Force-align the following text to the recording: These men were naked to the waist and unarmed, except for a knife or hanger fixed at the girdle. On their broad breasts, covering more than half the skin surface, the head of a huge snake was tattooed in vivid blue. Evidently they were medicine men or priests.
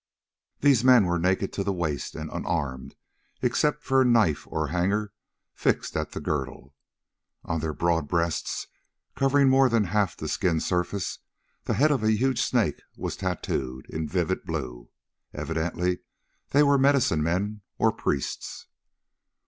These 0.61 0.83
men 0.83 1.05
were 1.05 1.19
naked 1.19 1.53
to 1.53 1.63
the 1.63 1.71
waist 1.71 2.15
and 2.15 2.31
unarmed, 2.31 2.95
except 3.43 3.83
for 3.83 4.01
a 4.01 4.03
knife 4.03 4.47
or 4.49 4.69
hanger 4.69 5.13
fixed 5.53 5.95
at 5.95 6.13
the 6.13 6.19
girdle. 6.19 6.73
On 7.45 7.59
their 7.59 7.71
broad 7.75 8.07
breasts, 8.07 8.65
covering 9.15 9.47
more 9.47 9.69
than 9.69 9.83
half 9.83 10.17
the 10.17 10.27
skin 10.27 10.59
surface, 10.59 11.19
the 11.65 11.75
head 11.75 11.91
of 11.91 12.01
a 12.03 12.13
huge 12.13 12.41
snake 12.41 12.81
was 12.97 13.15
tattooed 13.15 13.85
in 13.91 14.07
vivid 14.07 14.43
blue. 14.43 14.89
Evidently 15.35 15.99
they 16.49 16.63
were 16.63 16.79
medicine 16.79 17.21
men 17.21 17.61
or 17.77 17.91
priests. 17.91 18.65